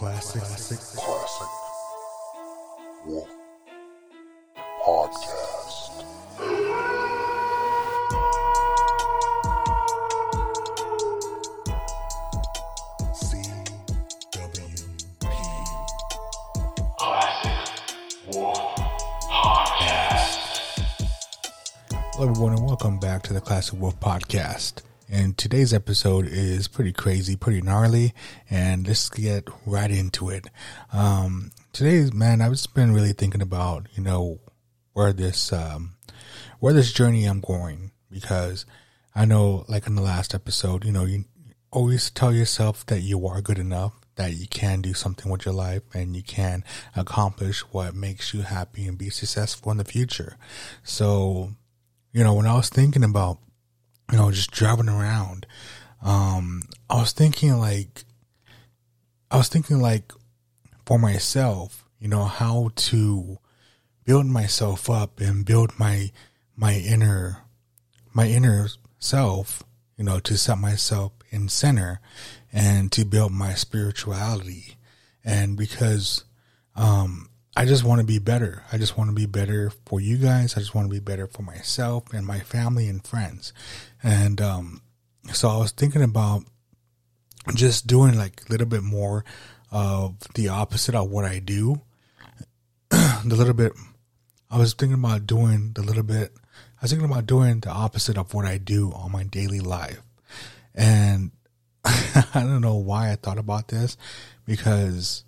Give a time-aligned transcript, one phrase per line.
[0.00, 0.40] Classic.
[0.40, 0.78] Classic.
[0.96, 1.48] Classic
[3.04, 3.28] Wolf
[4.82, 6.04] Podcast.
[14.70, 15.36] CWP.
[22.14, 24.80] Hello, everyone, and welcome back to the Classic Wolf Podcast.
[25.12, 28.14] And today's episode is pretty crazy, pretty gnarly,
[28.48, 30.46] and let's get right into it.
[30.92, 34.38] Um, today's man, I've just been really thinking about, you know,
[34.92, 35.96] where this, um,
[36.60, 38.66] where this journey I'm going because
[39.12, 41.24] I know, like in the last episode, you know, you
[41.72, 45.54] always tell yourself that you are good enough, that you can do something with your
[45.54, 46.62] life, and you can
[46.94, 50.36] accomplish what makes you happy and be successful in the future.
[50.84, 51.50] So,
[52.12, 53.38] you know, when I was thinking about,
[54.10, 55.46] you know, just driving around,
[56.02, 58.04] um, I was thinking like,
[59.30, 60.12] I was thinking like
[60.84, 63.38] for myself, you know, how to
[64.04, 66.10] build myself up and build my,
[66.56, 67.44] my inner,
[68.12, 69.62] my inner self,
[69.96, 72.00] you know, to set myself in center
[72.52, 74.76] and to build my spirituality.
[75.24, 76.24] And because,
[76.74, 77.29] um,
[77.60, 78.64] I just want to be better.
[78.72, 80.56] I just want to be better for you guys.
[80.56, 83.52] I just want to be better for myself and my family and friends.
[84.02, 84.80] And um,
[85.34, 86.44] so I was thinking about
[87.54, 89.26] just doing like a little bit more
[89.70, 91.82] of the opposite of what I do.
[92.88, 93.72] the little bit,
[94.50, 96.32] I was thinking about doing the little bit,
[96.78, 100.00] I was thinking about doing the opposite of what I do on my daily life.
[100.74, 101.30] And
[101.84, 103.98] I don't know why I thought about this
[104.46, 105.24] because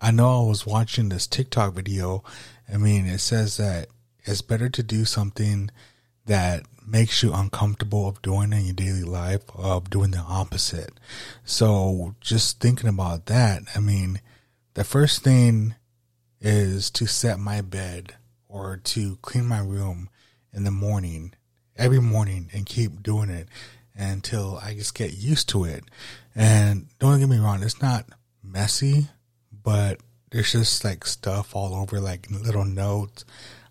[0.00, 2.22] I know I was watching this TikTok video.
[2.72, 3.88] I mean, it says that
[4.24, 5.70] it's better to do something
[6.26, 10.92] that makes you uncomfortable of doing in your daily life of doing the opposite.
[11.44, 14.20] So just thinking about that, I mean,
[14.74, 15.74] the first thing
[16.40, 18.14] is to set my bed
[18.48, 20.10] or to clean my room
[20.52, 21.32] in the morning,
[21.76, 23.48] every morning and keep doing it
[23.96, 25.84] until I just get used to it.
[26.34, 28.06] And don't get me wrong, it's not
[28.42, 29.08] messy,
[29.64, 29.98] but
[30.30, 33.24] there's just like stuff all over, like little notes,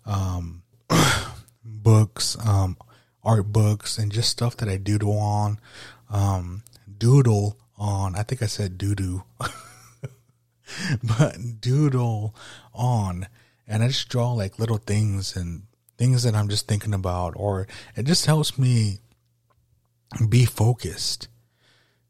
[0.04, 0.62] um,
[1.64, 2.76] books, um,
[3.22, 5.58] art books, and just stuff that I doodle on,
[6.10, 6.62] um,
[6.98, 8.16] doodle on.
[8.16, 9.22] I think I said doo doo,
[11.02, 12.34] but doodle
[12.74, 13.28] on,
[13.66, 15.62] and I just draw like little things and
[15.96, 18.98] things that I'm just thinking about, or it just helps me
[20.28, 21.28] be focused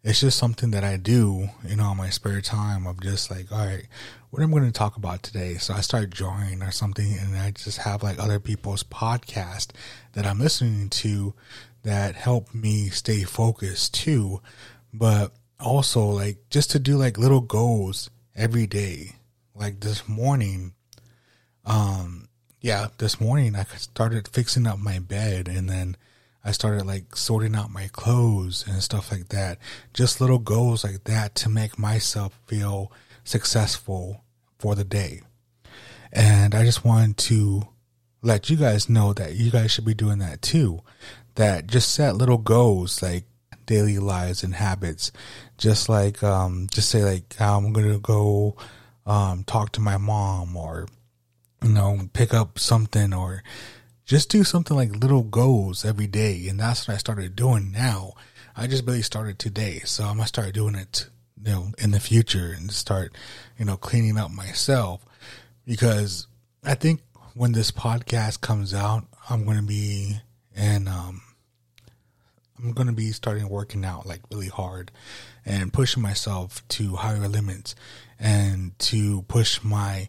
[0.04, 3.65] it's just something that I do, you know, my spare time of just like, all
[3.65, 3.87] right,
[4.28, 5.54] what am I going to talk about today?
[5.54, 9.70] So I start drawing or something and I just have like other people's podcast
[10.12, 11.32] that I'm listening to
[11.84, 14.42] that help me stay focused too.
[14.92, 19.12] But also like just to do like little goals every day.
[19.54, 20.75] Like this morning,
[21.65, 22.28] um,
[22.60, 25.97] yeah, this morning I started fixing up my bed and then
[26.44, 29.59] I started like sorting out my clothes and stuff like that.
[29.94, 32.93] Just little goals like that to make myself feel
[33.25, 34.22] successful
[34.59, 35.22] for the day.
[36.12, 37.69] And I just wanted to
[38.22, 40.81] let you guys know that you guys should be doing that too.
[41.37, 43.25] That just set little goals like
[43.66, 45.12] daily lives and habits.
[45.56, 48.56] Just like, um, just say like, I'm going to go,
[49.06, 50.87] um, talk to my mom or,
[51.62, 53.43] you know, pick up something or,
[54.04, 56.47] just do something like little goals every day.
[56.48, 58.12] And that's what I started doing now.
[58.56, 59.81] I just really started today.
[59.81, 61.09] So I'm going to start doing it,
[61.42, 63.15] you know, in the future and start,
[63.59, 65.04] you know, cleaning up myself
[65.66, 66.26] because
[66.62, 67.00] I think
[67.34, 70.19] when this podcast comes out, I'm going to be,
[70.54, 71.22] and, um,
[72.59, 74.92] I'm going to be starting working out like really hard
[75.44, 77.75] and pushing myself to higher limits
[78.21, 80.09] and to push my,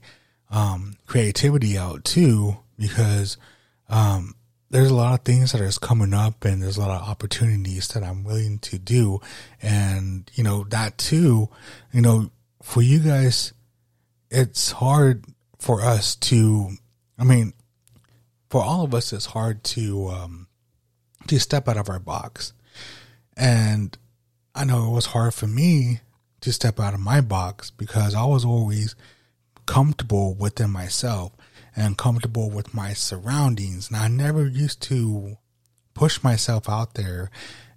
[0.52, 3.38] um, creativity out too because,
[3.90, 4.36] um,
[4.70, 7.88] there's a lot of things that is coming up and there's a lot of opportunities
[7.90, 9.22] that I'm willing to do.
[9.62, 11.50] And, you know, that too,
[11.94, 12.32] you know,
[12.62, 13.54] for you guys,
[14.30, 15.26] it's hard
[15.60, 16.72] for us to,
[17.18, 17.54] I mean,
[18.50, 20.48] for all of us, it's hard to, um,
[21.28, 22.54] to step out of our box.
[23.38, 23.98] And
[24.54, 26.00] I know it was hard for me
[26.42, 28.96] to step out of my box because I was always
[29.66, 31.32] comfortable within myself
[31.76, 33.90] and comfortable with my surroundings.
[33.90, 35.38] And I never used to
[35.94, 37.30] push myself out there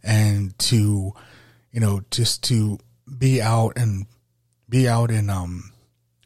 [0.03, 1.13] and to,
[1.73, 2.79] you know, just to
[3.19, 4.07] be out and
[4.69, 5.73] be out in, um,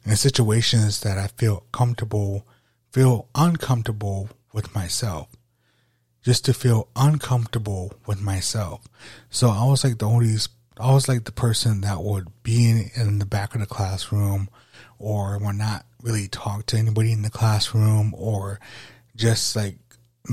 [0.05, 2.47] in situations that I feel comfortable,
[2.91, 5.29] feel uncomfortable with myself.
[6.23, 8.87] Just to feel uncomfortable with myself.
[9.29, 10.37] So I was like the only
[10.79, 14.49] I was like the person that would be in, in the back of the classroom
[14.99, 18.61] or would not really talk to anybody in the classroom or
[19.17, 19.79] just like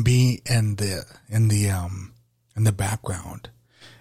[0.04, 2.14] be in the in the um
[2.56, 3.50] in the background.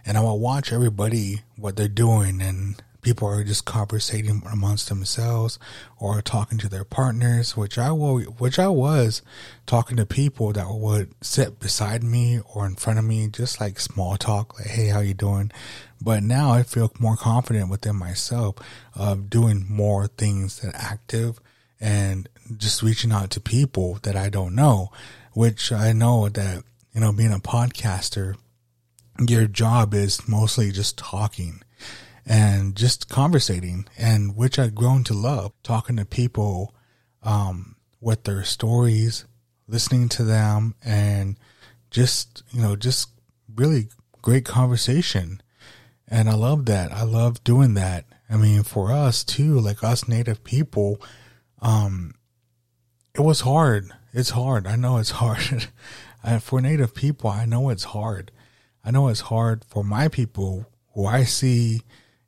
[0.05, 5.59] And I will watch everybody what they're doing and people are just conversating amongst themselves
[5.99, 9.23] or talking to their partners, which I will, which I was
[9.67, 13.79] talking to people that would sit beside me or in front of me, just like
[13.79, 15.53] small talk, like, Hey, how you doing?
[16.00, 18.56] But now I feel more confident within myself
[18.95, 21.41] of doing more things that active
[21.81, 24.91] and just reaching out to people that I don't know,
[25.33, 28.37] which I know that, you know, being a podcaster,
[29.27, 31.62] your job is mostly just talking
[32.28, 36.75] and just conversating and which I've grown to love talking to people,
[37.22, 39.25] um, with their stories,
[39.66, 41.38] listening to them and
[41.90, 43.08] just, you know, just
[43.56, 43.88] really
[44.20, 45.40] great conversation.
[46.06, 46.92] And I love that.
[46.92, 48.04] I love doing that.
[48.30, 51.00] I mean, for us too, like us native people,
[51.60, 52.14] um,
[53.14, 53.90] it was hard.
[54.12, 54.66] It's hard.
[54.66, 55.69] I know it's hard.
[56.40, 58.30] for native people, I know it's hard.
[58.84, 61.82] I know it's hard for my people who I see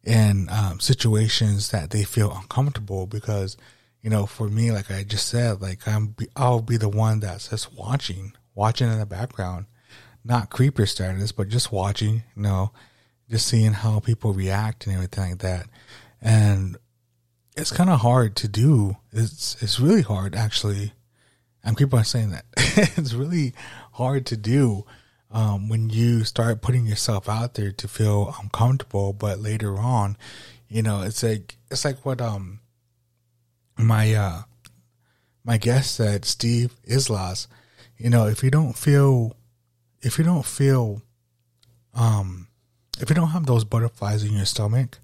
[0.05, 3.57] in um, situations that they feel uncomfortable because,
[4.03, 7.49] you know, for me, like I just said, like I'm, I'll be the one that's
[7.49, 9.67] just watching, watching in the background,
[10.25, 12.73] not creeper status, but just watching, you know,
[13.29, 15.67] just seeing how people react and everything like that.
[16.21, 16.77] And
[17.57, 18.97] it's kind of hard to do.
[19.13, 20.93] It's, it's really hard actually.
[21.63, 23.53] And people are saying that it's really
[23.93, 24.87] hard to do
[25.31, 30.17] um, when you start putting yourself out there to feel uncomfortable, but later on,
[30.69, 32.61] you know, it's like it's like what um
[33.79, 34.43] my uh
[35.45, 37.49] my guest said, Steve Islas,
[37.97, 39.37] you know, if you don't feel
[40.03, 41.03] if you don't feel
[41.95, 42.49] um
[43.01, 44.99] if you don't have those butterflies in your stomach,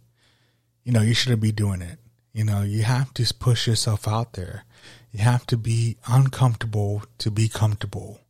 [0.84, 1.98] you know, you shouldn't be doing it.
[2.32, 4.64] You know, you have to push yourself out there.
[5.10, 8.20] You have to be uncomfortable to be comfortable.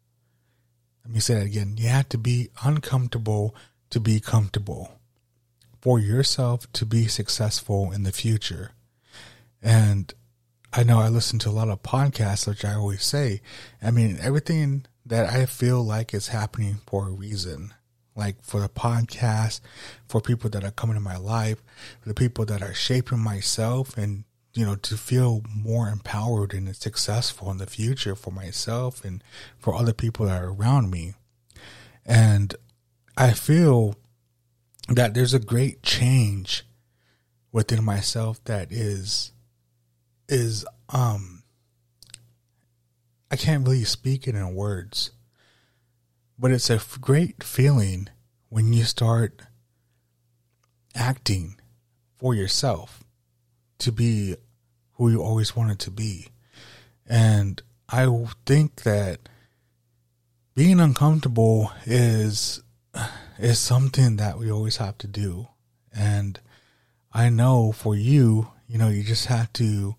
[1.07, 1.77] Let me say that again.
[1.79, 3.55] You have to be uncomfortable
[3.91, 4.99] to be comfortable
[5.81, 8.73] for yourself to be successful in the future.
[9.63, 10.13] And
[10.73, 13.41] I know I listen to a lot of podcasts, which I always say,
[13.81, 17.73] I mean, everything that I feel like is happening for a reason.
[18.17, 19.61] Like for the podcast,
[20.09, 21.63] for people that are coming in my life,
[22.01, 24.25] for the people that are shaping myself and
[24.57, 29.23] you know, to feel more empowered and successful in the future for myself and
[29.59, 31.13] for other people that are around me.
[32.07, 32.55] And
[33.19, 33.97] I feel
[34.89, 36.65] that there's a great change
[37.53, 39.33] within myself that is,
[40.27, 41.43] is, um,
[43.31, 45.11] I can't really speak it in words,
[46.39, 48.09] but it's a great feeling
[48.49, 49.43] when you start
[50.95, 51.61] acting
[52.17, 53.05] for yourself
[53.79, 54.37] to be
[54.97, 56.29] who you always wanted to be.
[57.07, 58.07] And I
[58.45, 59.21] think that
[60.55, 62.63] being uncomfortable is
[63.39, 65.49] is something that we always have to do.
[65.95, 66.41] And
[67.13, 69.97] I know for you, you know, you just have to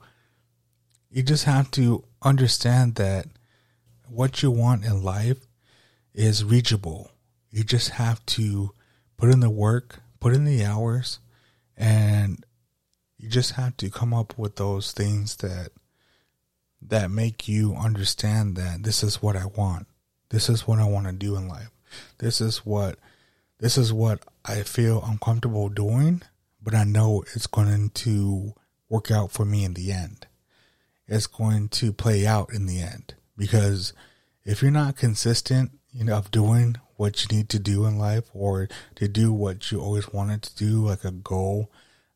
[1.09, 3.27] you just have to understand that
[4.09, 5.47] what you want in life
[6.13, 7.11] is reachable.
[7.51, 8.71] You just have to
[9.15, 11.19] put in the work, put in the hours,
[11.75, 12.43] and
[13.27, 15.71] you just have to come up with those things that
[16.81, 19.85] that make you understand that this is what I want.
[20.29, 21.69] This is what I want to do in life.
[22.19, 22.97] This is what
[23.59, 26.21] this is what I feel uncomfortable doing,
[26.63, 28.53] but I know it's going to
[28.87, 30.25] work out for me in the end.
[31.05, 33.91] It's going to play out in the end because
[34.45, 38.29] if you're not consistent, you know, of doing what you need to do in life
[38.33, 41.69] or to do what you always wanted to do, like a goal,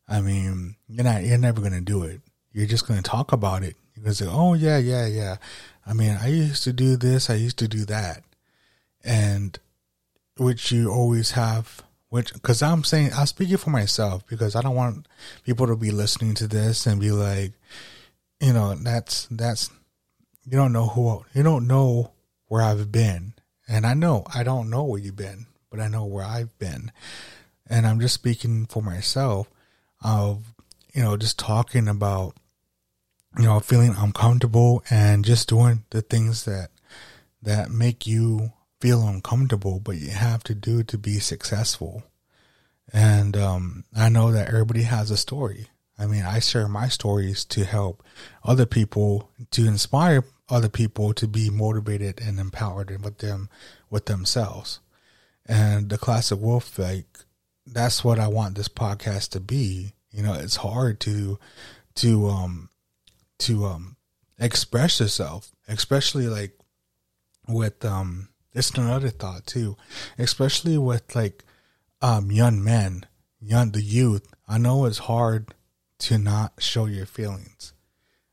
[0.08, 2.20] I mean, you're not, you're never to do it.
[2.52, 3.76] You're just to talk about it.
[3.94, 5.36] You're to say, oh, yeah, yeah, yeah.
[5.86, 8.24] I mean, I used to do this, I used to do that.
[9.04, 9.58] And
[10.36, 14.76] which you always have, which, because I'm saying, I'm speaking for myself because I don't
[14.76, 15.08] want
[15.44, 17.52] people to be listening to this and be like,
[18.40, 19.70] you know, that's, that's,
[20.44, 22.12] you don't know who, you don't know
[22.48, 23.34] where I've been.
[23.68, 26.92] And I know I don't know where you've been, but I know where I've been.
[27.66, 29.48] And I'm just speaking for myself
[30.02, 30.54] of,
[30.94, 32.36] you know, just talking about,
[33.38, 36.70] you know, feeling uncomfortable and just doing the things that,
[37.42, 42.04] that make you feel uncomfortable, but you have to do to be successful.
[42.92, 45.68] And, um, I know that everybody has a story.
[45.98, 48.02] I mean, I share my stories to help
[48.44, 53.48] other people, to inspire other people to be motivated and empowered with them,
[53.88, 54.80] with themselves.
[55.46, 57.06] And the classic wolf, like,
[57.66, 59.94] that's what I want this podcast to be.
[60.10, 61.38] You know, it's hard to
[61.96, 62.70] to um
[63.38, 63.96] to um
[64.38, 66.58] express yourself, especially like
[67.48, 69.76] with um it's another thought too,
[70.18, 71.44] especially with like
[72.00, 73.06] um young men,
[73.40, 74.26] young the youth.
[74.48, 75.54] I know it's hard
[76.00, 77.72] to not show your feelings.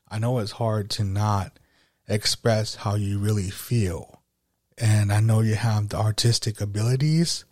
[0.10, 1.60] I know it's hard to not
[2.08, 4.22] express how you really feel.
[4.78, 7.46] And I know you have the artistic abilities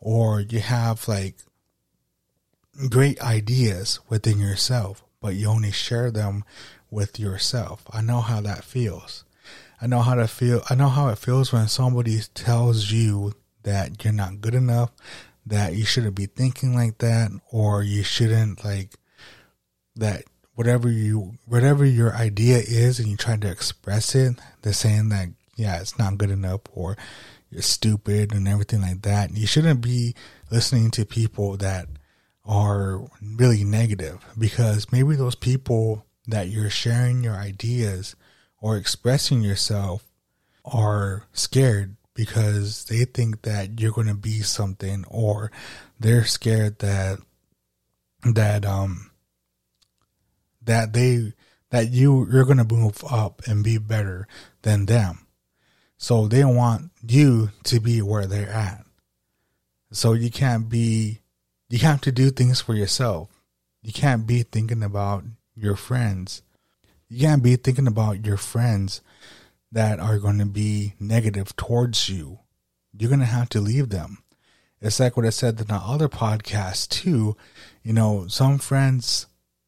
[0.00, 1.36] or you have like
[2.88, 6.44] great ideas within yourself, but you only share them
[6.90, 7.84] with yourself.
[7.92, 9.24] I know how that feels.
[9.80, 10.62] I know how to feel.
[10.68, 14.90] I know how it feels when somebody tells you that you're not good enough,
[15.46, 18.94] that you shouldn't be thinking like that, or you shouldn't like
[19.96, 25.08] that whatever you whatever your idea is and you try to express it, they're saying
[25.10, 26.96] that yeah, it's not good enough or
[27.50, 29.36] you're stupid and everything like that.
[29.36, 30.14] You shouldn't be
[30.50, 31.88] listening to people that
[32.44, 38.16] are really negative because maybe those people that you're sharing your ideas
[38.60, 40.04] or expressing yourself
[40.64, 45.50] are scared because they think that you're going to be something or
[45.98, 47.18] they're scared that
[48.34, 49.10] that um
[50.62, 51.32] that they
[51.70, 54.26] that you you're going to move up and be better
[54.62, 55.26] than them
[56.00, 58.82] so they want you to be where they're at
[59.92, 61.20] so you can't be
[61.68, 63.28] you have to do things for yourself
[63.82, 65.22] you can't be thinking about
[65.54, 66.42] your friends
[67.10, 69.02] you can't be thinking about your friends
[69.72, 72.38] that are going to be negative towards you.
[72.96, 74.18] You're going to have to leave them.
[74.80, 77.36] It's like what I said in the other podcast, too.
[77.82, 79.26] You know, some friends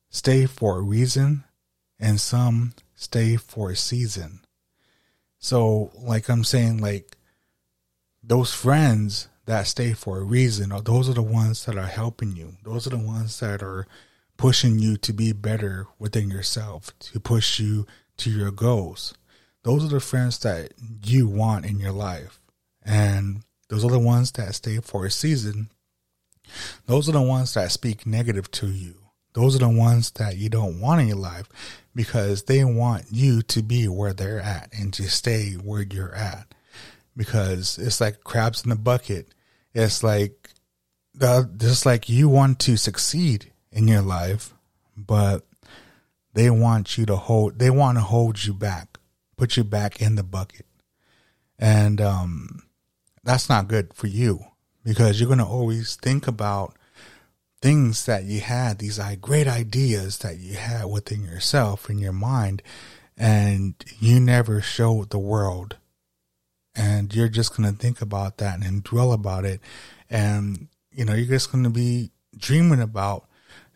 [0.09, 1.45] stay for a reason
[1.99, 4.42] and some stay for a season.
[5.43, 7.17] So, like I'm saying, like
[8.23, 12.37] those friends that stay for a reason, or those are the ones that are helping
[12.37, 12.55] you.
[12.63, 13.89] Those are the ones that are
[14.37, 17.87] pushing you to be better within yourself, to push you
[18.19, 19.15] to your goals.
[19.65, 22.41] Those are the friends that you want in your life.
[22.85, 25.71] And those are the ones that stay for a season.
[26.87, 28.95] Those are the ones that speak negative to you.
[29.33, 31.49] Those are the ones that you don't want in your life
[31.95, 36.55] because they want you to be where they're at and to stay where you're at.
[37.17, 39.35] Because it's like crabs in the bucket.
[39.75, 40.51] It's like
[41.15, 44.55] the just like you want to succeed in your life,
[44.97, 45.47] but
[46.35, 48.99] they want you to hold, they want to hold you back,
[49.37, 50.67] put you back in the bucket.
[51.59, 52.63] And, um,
[53.25, 54.41] that's not good for you
[54.85, 56.77] because you're going to always think about
[57.63, 62.61] things that you had, these great ideas that you had within yourself in your mind,
[63.17, 65.77] and you never showed the world.
[66.75, 69.61] And you're just going to think about that and dwell about it.
[70.11, 73.27] And, you know, you're just going to be dreaming about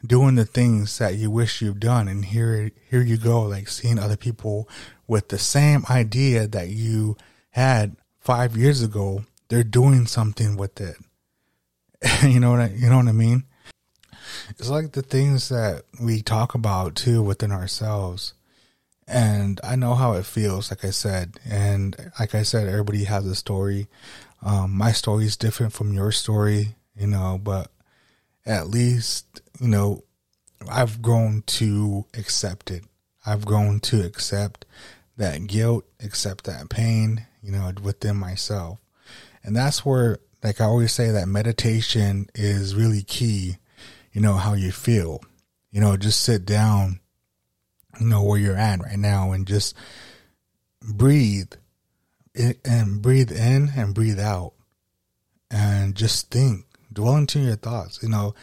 [0.05, 3.99] doing the things that you wish you've done and here here you go like seeing
[3.99, 4.69] other people
[5.07, 7.17] with the same idea that you
[7.51, 10.97] had 5 years ago they're doing something with it
[12.23, 13.45] you know what I, you know what I mean
[14.59, 18.35] it's like the things that we talk about too within ourselves
[19.09, 23.27] and I know how it feels like I said and like I said everybody has
[23.27, 23.89] a story
[24.43, 27.71] um, my story is different from your story you know but
[28.47, 30.05] at least, you know,
[30.71, 32.85] I've grown to accept it.
[33.27, 34.65] I've grown to accept
[35.17, 38.79] that guilt, accept that pain, you know, within myself.
[39.43, 43.57] And that's where, like I always say, that meditation is really key,
[44.17, 45.21] you know, how you feel.
[45.71, 47.01] You know, just sit down,
[48.01, 49.77] you know, where you're at right now and just
[50.81, 51.53] breathe
[52.35, 54.55] and breathe in and breathe out
[55.51, 58.03] and just think dwell into your thoughts.
[58.03, 58.35] You know,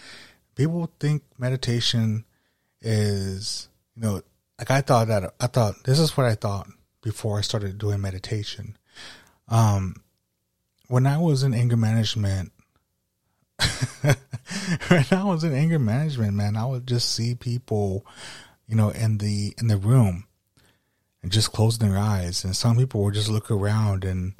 [0.53, 2.23] people think meditation
[2.79, 4.21] is, you know,
[4.59, 6.67] like I thought that I thought this is what I thought
[7.01, 8.77] before I started doing meditation.
[9.47, 10.03] Um,
[10.87, 12.51] when I was in anger management,
[14.87, 18.05] when I was in anger management, man, I would just see people,
[18.67, 20.25] you know, in the in the room
[21.21, 24.33] and just closing their eyes, and some people would just look around and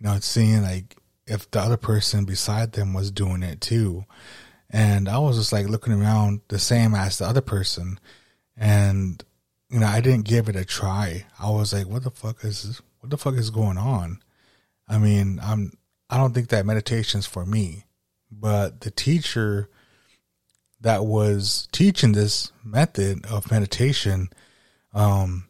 [0.00, 0.96] you know, seeing like
[1.26, 4.04] if the other person beside them was doing it too.
[4.70, 7.98] And I was just like looking around the same as the other person.
[8.56, 9.22] And,
[9.68, 11.26] you know, I didn't give it a try.
[11.38, 12.82] I was like, what the fuck is this?
[13.00, 14.22] What the fuck is going on?
[14.88, 15.72] I mean, I'm,
[16.08, 17.84] I don't think that meditation's for me,
[18.30, 19.68] but the teacher
[20.80, 24.30] that was teaching this method of meditation,
[24.94, 25.46] um,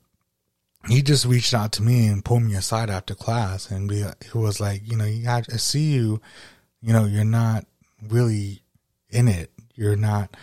[0.88, 4.38] he just reached out to me and pulled me aside after class and be, he
[4.38, 6.20] was like, you know, I see you,
[6.80, 7.66] you know, you're not
[8.08, 8.62] really
[9.10, 9.50] in it.
[9.74, 10.36] You're not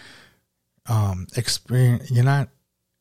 [0.88, 2.10] um experience.
[2.12, 2.50] You're not.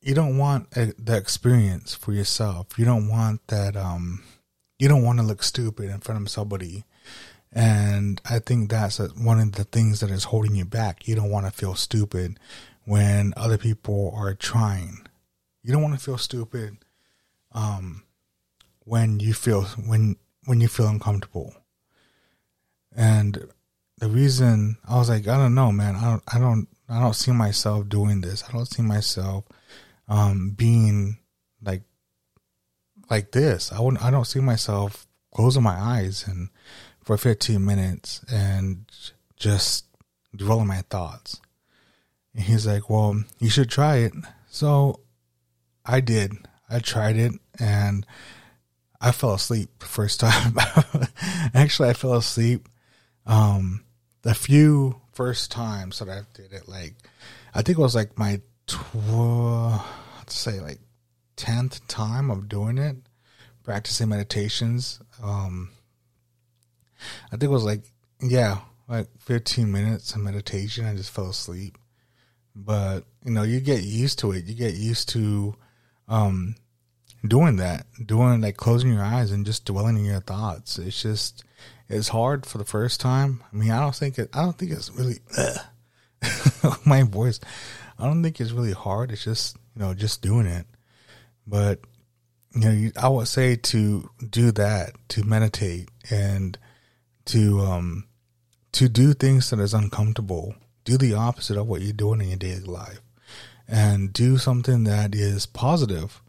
[0.00, 2.78] You don't want a, the experience for yourself.
[2.78, 3.76] You don't want that.
[3.76, 4.22] Um,
[4.78, 6.84] you don't want to look stupid in front of somebody.
[7.56, 11.08] And I think that's one of the things that is holding you back.
[11.08, 12.38] You don't want to feel stupid
[12.84, 15.06] when other people are trying.
[15.62, 16.76] You don't want to feel stupid
[17.52, 18.02] um,
[18.80, 21.54] when you feel when when you feel uncomfortable.
[22.94, 23.48] And
[23.96, 25.96] the reason I was like, I don't know, man.
[25.96, 28.44] I don't, I don't, I don't see myself doing this.
[28.46, 29.44] I don't see myself
[30.08, 31.20] um, being
[31.62, 31.84] like
[33.08, 33.72] like this.
[33.72, 34.04] I wouldn't.
[34.04, 36.50] I don't see myself closing my eyes and
[37.06, 38.84] for 15 minutes and
[39.36, 39.84] just
[40.34, 41.40] dwelling my thoughts.
[42.34, 44.12] And he's like, "Well, you should try it."
[44.50, 45.00] So
[45.86, 46.32] I did.
[46.68, 48.04] I tried it and
[49.00, 50.56] I fell asleep the first time.
[51.54, 52.68] Actually, I fell asleep.
[53.24, 53.84] Um,
[54.22, 56.94] the few first times that I did it, like
[57.54, 59.80] I think it was like my tw-
[60.18, 60.80] let's say like
[61.36, 62.96] tenth time of doing it,
[63.62, 65.00] practicing meditations.
[65.22, 65.70] Um,
[67.26, 67.82] I think it was like
[68.20, 70.86] yeah, like fifteen minutes of meditation.
[70.86, 71.76] I just fell asleep,
[72.54, 74.44] but you know, you get used to it.
[74.44, 75.54] You get used to
[76.08, 76.56] um
[77.26, 80.78] doing that, doing like closing your eyes and just dwelling in your thoughts.
[80.78, 81.44] It's just
[81.88, 83.42] it's hard for the first time.
[83.52, 84.30] I mean, I don't think it.
[84.32, 85.18] I don't think it's really
[86.86, 87.40] my voice.
[87.98, 89.12] I don't think it's really hard.
[89.12, 90.66] It's just you know just doing it.
[91.46, 91.80] But
[92.54, 96.58] you know, you, I would say to do that, to meditate, and
[97.26, 98.06] to um
[98.72, 100.54] to do things that is uncomfortable.
[100.84, 103.00] Do the opposite of what you're doing in your daily life,
[103.66, 106.22] and do something that is positive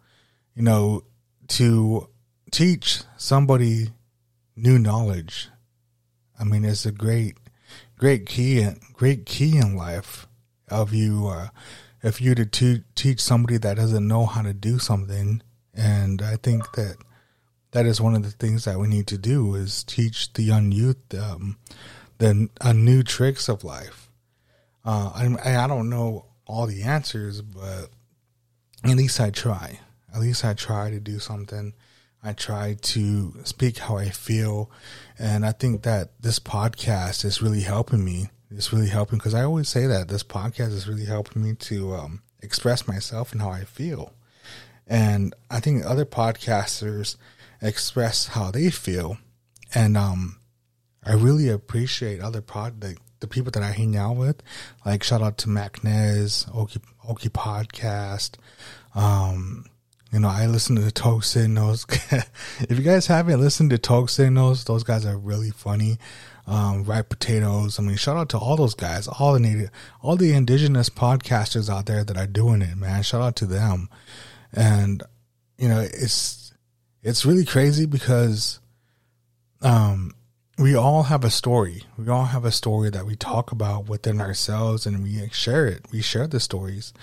[0.58, 1.04] you know,
[1.48, 2.10] to
[2.52, 3.90] teach somebody
[4.56, 5.50] new knowledge.
[6.40, 7.38] I mean, it's a great,
[7.96, 10.28] great key, great key in life
[10.68, 11.28] of you.
[11.28, 11.50] Uh,
[12.02, 15.44] if you to te- teach somebody that doesn't know how to do something,
[15.76, 16.98] and I think that
[17.78, 20.72] that is one of the things that we need to do is teach the young
[20.72, 21.58] youth um,
[22.18, 24.10] the uh, new tricks of life.
[24.84, 27.90] Uh, I, I don't know all the answers, but
[28.84, 29.80] at least I try
[30.18, 31.74] at least I try to do something.
[32.24, 34.72] I try to speak how I feel.
[35.20, 38.30] And I think that this podcast is really helping me.
[38.50, 41.94] It's really helping because I always say that this podcast is really helping me to
[41.94, 44.14] um, express myself and how I feel.
[44.88, 47.18] And I think other podcasters
[47.62, 49.18] express how they feel.
[49.74, 50.40] And um,
[51.04, 54.42] I really appreciate other pod the, the people that I hang out with.
[54.86, 58.36] Like shout out to Mac Nez, Oki Okie Podcast,
[58.96, 59.66] um,
[60.12, 61.86] you know, I listen to the Talk Signals.
[62.62, 65.98] if you guys haven't listened to Talk Signals, those guys are really funny.
[66.46, 67.78] Um, Ripe Potatoes.
[67.78, 69.70] I mean, shout out to all those guys, all the native,
[70.02, 73.04] all the indigenous podcasters out there that are doing it, man.
[73.04, 73.90] Shout out to them.
[74.54, 75.04] And,
[75.58, 76.47] you know, it's,
[77.08, 78.60] it's really crazy because,
[79.62, 80.14] um,
[80.58, 81.84] we all have a story.
[81.98, 85.86] We all have a story that we talk about within ourselves and we share it.
[85.92, 86.94] We share the stories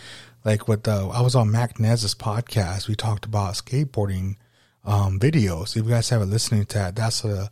[0.45, 2.88] like with the I was on Mac Nez's podcast.
[2.88, 4.37] We talked about skateboarding
[4.85, 5.77] um, videos.
[5.77, 7.51] If you guys haven't listened to that, that's the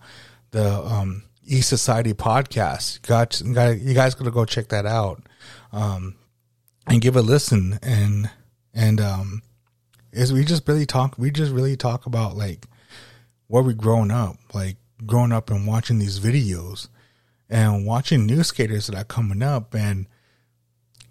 [0.50, 3.02] the um, East Society podcast.
[3.02, 5.22] Got, got you guys got to go check that out
[5.72, 6.16] um,
[6.86, 7.78] and give a listen.
[7.82, 8.30] And
[8.74, 9.42] and um,
[10.12, 11.16] is we just really talk.
[11.18, 12.66] We just really talk about like
[13.46, 16.88] where we growing up, like growing up and watching these videos
[17.48, 20.06] and watching new skaters that are coming up and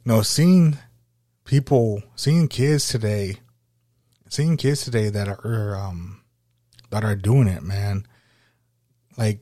[0.06, 0.78] you know seeing
[1.46, 3.38] people seeing kids today,
[4.30, 6.22] seeing kids today that are um
[6.92, 8.06] that are doing it, man.
[9.18, 9.40] Like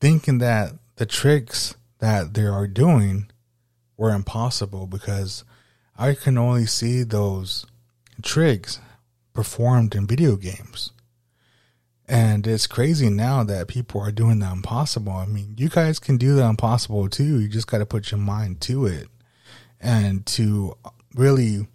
[0.00, 3.30] thinking that the tricks that they are doing
[3.96, 5.44] were impossible because
[5.96, 7.64] I can only see those
[8.22, 8.80] tricks
[9.36, 10.92] performed in video games.
[12.08, 15.12] And it's crazy now that people are doing the impossible.
[15.12, 17.40] I mean, you guys can do the impossible too.
[17.40, 19.08] You just got to put your mind to it
[19.78, 20.76] and to
[21.14, 21.66] really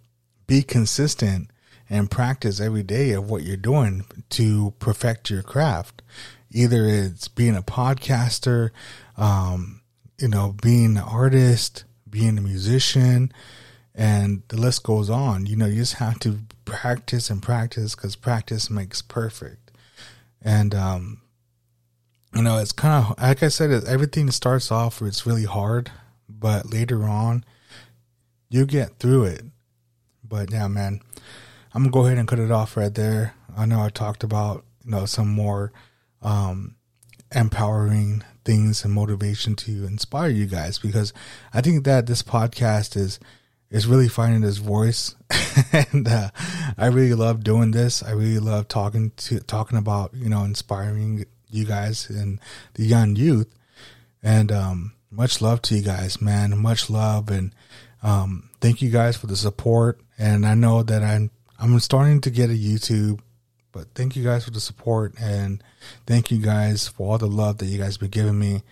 [0.46, 1.50] be consistent
[1.88, 6.02] and practice every day of what you're doing to perfect your craft.
[6.50, 8.70] Either it's being a podcaster,
[9.16, 9.82] um,
[10.18, 13.32] you know, being an artist, being a musician,
[13.94, 15.46] and the list goes on.
[15.46, 19.70] You know, you just have to practice and practice because practice makes perfect.
[20.40, 21.20] And, um,
[22.34, 25.90] you know, it's kind of, like I said, everything starts off where it's really hard,
[26.28, 27.44] but later on,
[28.48, 29.44] you get through it.
[30.26, 31.00] But yeah, man,
[31.74, 33.34] I'm gonna go ahead and cut it off right there.
[33.56, 35.72] I know I talked about you know some more
[36.22, 36.76] um,
[37.34, 41.12] empowering things and motivation to inspire you guys because
[41.52, 43.20] I think that this podcast is
[43.72, 45.16] is really finding his voice
[45.72, 46.30] and uh,
[46.76, 48.02] I really love doing this.
[48.02, 52.38] I really love talking to talking about, you know, inspiring you guys and
[52.74, 53.52] the young youth.
[54.22, 56.56] And um much love to you guys, man.
[56.58, 57.54] Much love and
[58.02, 62.30] um thank you guys for the support and I know that I'm I'm starting to
[62.30, 63.20] get a YouTube
[63.72, 65.62] but thank you guys for the support and
[66.06, 68.62] thank you guys for all the love that you guys been giving me.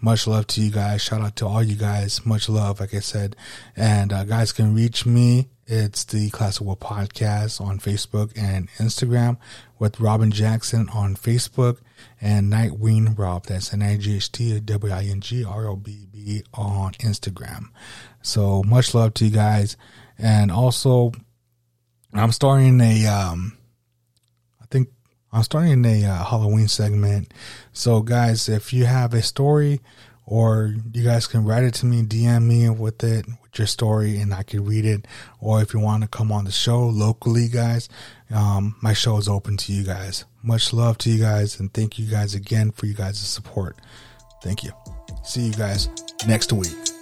[0.00, 1.02] Much love to you guys.
[1.02, 2.24] Shout out to all you guys.
[2.26, 3.36] Much love, like I said.
[3.74, 5.48] And uh, guys can reach me.
[5.66, 9.38] It's the Classic Wolf Podcast on Facebook and Instagram
[9.78, 11.78] with Robin Jackson on Facebook
[12.20, 13.46] and Nightwing Rob.
[13.46, 16.92] That's N I G H T W I N G R O B B on
[16.94, 17.68] Instagram.
[18.20, 19.76] So much love to you guys.
[20.18, 21.12] And also,
[22.12, 23.56] I'm starting a um,
[25.32, 27.32] I'm starting a uh, Halloween segment.
[27.72, 29.80] So, guys, if you have a story
[30.26, 34.18] or you guys can write it to me, DM me with it, with your story,
[34.18, 35.06] and I can read it.
[35.40, 37.88] Or if you want to come on the show locally, guys,
[38.30, 40.24] um, my show is open to you guys.
[40.42, 43.76] Much love to you guys, and thank you guys again for you guys' support.
[44.42, 44.72] Thank you.
[45.22, 45.88] See you guys
[46.26, 46.99] next week.